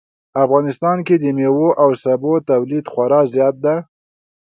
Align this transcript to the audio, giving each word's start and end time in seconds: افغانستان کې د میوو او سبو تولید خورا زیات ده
افغانستان 0.43 0.97
کې 1.07 1.15
د 1.17 1.25
میوو 1.37 1.69
او 1.83 1.89
سبو 2.03 2.33
تولید 2.49 2.85
خورا 2.93 3.21
زیات 3.33 3.55
ده 3.63 3.75